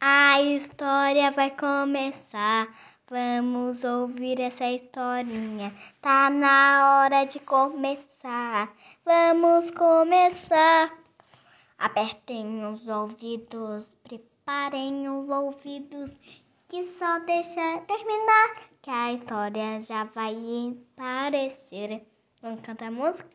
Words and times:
A 0.00 0.40
história 0.40 1.30
vai 1.32 1.50
começar. 1.50 2.66
Vamos 3.10 3.84
ouvir 3.84 4.40
essa 4.40 4.70
historinha. 4.70 5.70
Tá 6.00 6.30
na 6.30 7.02
hora 7.02 7.24
de 7.26 7.40
começar. 7.40 8.72
Vamos 9.04 9.70
começar. 9.72 10.96
Apertem 11.76 12.64
os 12.64 12.88
ouvidos, 12.88 13.98
preparem 14.02 15.10
os 15.10 15.28
ouvidos, 15.28 16.18
que 16.66 16.86
só 16.86 17.18
deixa 17.18 17.78
terminar, 17.86 18.69
que 18.82 18.90
a 18.90 19.12
história 19.12 19.80
já 19.80 20.04
vai 20.04 20.36
aparecer. 20.96 22.06
Vamos 22.40 22.60
cantar 22.60 22.86
a 22.86 22.90
música? 22.90 23.28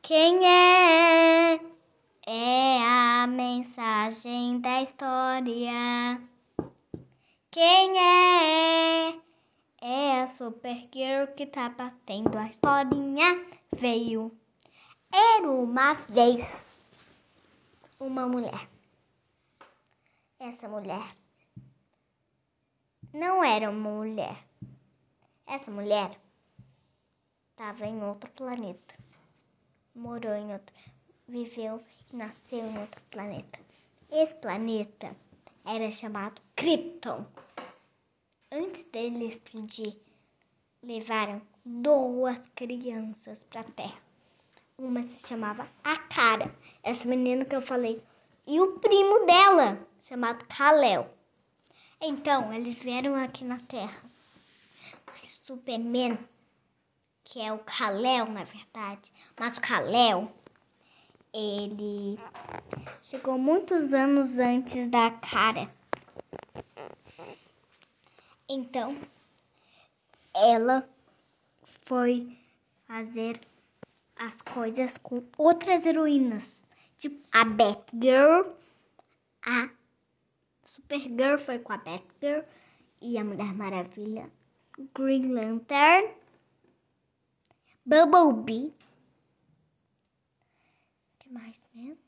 Quem 0.00 0.46
é? 0.46 1.60
É 2.26 2.78
a 2.80 3.26
mensagem 3.26 4.60
da 4.60 4.80
história. 4.80 6.20
Quem 7.50 7.98
é? 7.98 9.20
É 9.80 10.20
a 10.22 10.26
Supergirl 10.26 11.26
que 11.36 11.46
tá 11.46 11.68
batendo 11.68 12.38
a 12.38 12.46
historinha. 12.46 13.44
Veio. 13.74 14.32
Era 15.12 15.50
uma 15.50 15.94
vez 16.08 17.10
uma 18.00 18.26
mulher. 18.26 18.68
Essa 20.40 20.68
mulher 20.68 21.21
não 23.12 23.44
era 23.44 23.70
uma 23.70 23.90
mulher. 23.90 24.36
Essa 25.46 25.70
mulher 25.70 26.10
estava 27.50 27.86
em 27.86 28.02
outro 28.02 28.30
planeta. 28.30 28.94
Morou 29.94 30.34
em 30.34 30.52
outro. 30.52 30.74
Viveu 31.28 31.82
nasceu 32.12 32.58
em 32.58 32.78
outro 32.78 33.02
planeta. 33.10 33.58
Esse 34.10 34.36
planeta 34.36 35.14
era 35.64 35.90
chamado 35.90 36.40
Krypton. 36.56 37.26
Antes 38.50 38.84
dele 38.84 39.26
explodir, 39.26 39.96
levaram 40.82 41.42
duas 41.64 42.38
crianças 42.54 43.44
para 43.44 43.60
a 43.60 43.64
Terra. 43.64 44.00
Uma 44.78 45.06
se 45.06 45.28
chamava 45.28 45.68
Akara, 45.84 46.54
essa 46.82 47.06
menina 47.06 47.44
que 47.44 47.54
eu 47.54 47.62
falei, 47.62 48.02
e 48.46 48.60
o 48.60 48.78
primo 48.78 49.26
dela, 49.26 49.86
chamado 50.00 50.44
Kal-El. 50.46 51.21
Então, 52.04 52.52
eles 52.52 52.82
vieram 52.82 53.14
aqui 53.14 53.44
na 53.44 53.56
Terra. 53.58 54.02
Mas 55.06 55.40
Superman, 55.44 56.18
que 57.22 57.40
é 57.40 57.52
o 57.52 57.60
Kal-El, 57.60 58.26
na 58.26 58.42
verdade, 58.42 59.12
mas 59.38 59.56
o 59.56 59.60
Kal-El 59.60 60.32
ele 61.32 62.18
chegou 63.00 63.38
muitos 63.38 63.94
anos 63.94 64.40
antes 64.40 64.88
da 64.88 65.12
cara. 65.12 65.72
Então, 68.48 69.00
ela 70.34 70.88
foi 71.64 72.36
fazer 72.84 73.40
as 74.16 74.42
coisas 74.42 74.98
com 74.98 75.22
outras 75.38 75.86
heroínas, 75.86 76.66
tipo 76.98 77.24
a 77.32 77.44
Batgirl, 77.44 78.50
a 79.46 79.70
Supergirl 80.72 81.38
foi 81.38 81.58
com 81.58 81.72
a 81.72 81.78
Batgirl 81.78 82.44
e 83.00 83.18
a 83.18 83.24
Mulher 83.24 83.52
Maravilha, 83.54 84.30
Green 84.94 85.32
Lantern, 85.32 86.14
Bumblebee 87.84 88.72
mais 91.32 91.62
mesmo? 91.74 92.04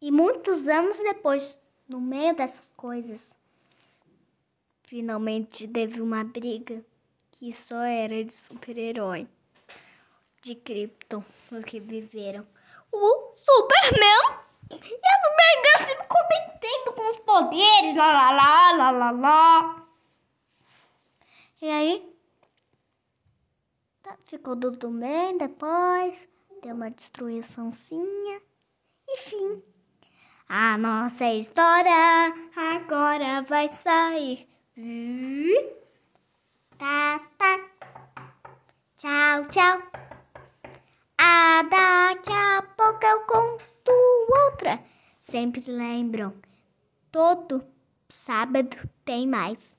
E 0.00 0.10
muitos 0.10 0.68
anos 0.68 0.98
depois, 0.98 1.60
no 1.88 2.00
meio 2.00 2.34
dessas 2.34 2.72
coisas, 2.72 3.34
finalmente 4.82 5.68
teve 5.68 6.00
uma 6.00 6.24
briga 6.24 6.84
que 7.30 7.52
só 7.52 7.80
era 7.82 8.24
de 8.24 8.34
super-herói 8.34 9.28
de 10.42 10.54
Krypton, 10.54 11.24
os 11.52 11.64
que 11.64 11.78
viveram. 11.78 12.46
O 12.92 13.34
Superman 13.36 14.40
e 14.70 14.74
a 14.74 15.20
Supergirl 15.22 15.78
se 15.78 15.96
competindo 16.08 16.92
com 16.94 17.10
os 17.10 17.18
poderes, 17.18 17.89
lá 18.06 18.30
lá 18.30 18.72
lá 18.72 18.90
lá 18.90 18.90
lá 18.90 19.10
lá. 19.10 19.86
E 21.62 21.68
aí, 21.68 22.16
tá, 24.02 24.16
ficou 24.24 24.56
tudo 24.56 24.90
bem 24.90 25.36
depois 25.36 26.28
deu 26.62 26.74
uma 26.74 26.90
destruiçãozinha. 26.90 28.40
Enfim, 29.08 29.62
a 30.48 30.76
nossa 30.76 31.24
história 31.32 31.92
agora 32.54 33.42
vai 33.42 33.68
sair. 33.68 34.46
Tá, 36.76 37.20
tá. 37.38 37.70
Tchau, 38.96 39.48
tchau. 39.48 39.82
Ah, 41.18 41.62
daqui 41.62 42.32
a 42.32 42.62
pouco 42.76 43.04
eu 43.04 43.20
conto 43.20 43.92
outra. 44.46 44.82
Sempre 45.18 45.62
lembram, 45.70 46.34
todo 47.10 47.64
Sábado 48.10 48.76
tem 49.04 49.24
mais. 49.24 49.78